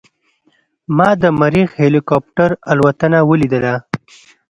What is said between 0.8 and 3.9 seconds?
ما د مریخ هلیکوپټر الوتنه ولیدله.